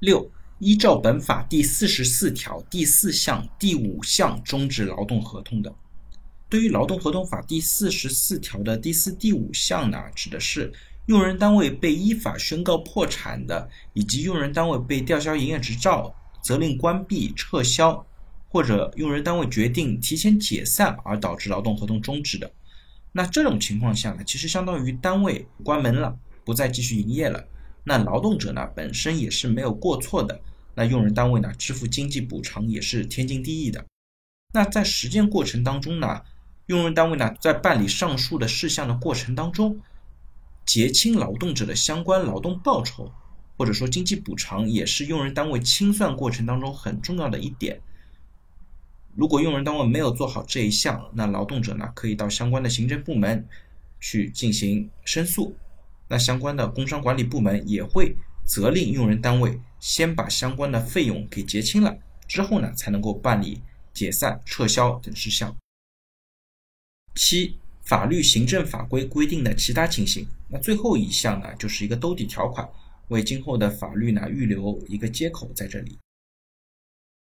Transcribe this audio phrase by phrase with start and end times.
[0.00, 5.72] 六、依照本法第四十四条第四项、第五项终止劳动合同的。
[6.48, 10.72] 对于劳动合同法第四十四条的第四、第五项呢，指的是
[11.06, 18.04] 用人单位被依法宣告破产的，以及用人单位被吊销营业执照、责令关闭、撤销，
[18.48, 22.50] 或者用人单位决定提前解散而导致劳动合同终止的。
[23.12, 27.44] 那这种情况下呢，其实相当于单位关门了，不再继续营业了。
[27.84, 30.40] 那劳动者呢本身也是没有过错的，
[30.74, 33.84] 那用人单位呢支付经济补偿也是天经地义的。
[34.52, 36.22] 那在实践过程当中呢，
[36.66, 39.80] 用人单位呢在办理上述的事项的过程当中，
[40.64, 43.12] 结清劳动者的相关劳动报酬
[43.56, 47.80] 或者说经济补偿，也是用人单位清算过程当中很重要的一点。
[49.14, 53.46] 如果用人单位没有做好这一项，那劳动者呢可以到相关的行政部门
[54.00, 55.54] 去进行申诉，
[56.10, 63.62] 那相关的工商管理部门也会责令用人单位先把相关的费用给结清了，之后呢才能够办理
[63.94, 65.56] 解散、撤销等事项。
[67.14, 72.68] 七、法律、行政法规规定的其他情形，那最后一项呢就是一个兜底条款，
[73.08, 75.96] 为今后的法律呢预留一个接口在这里。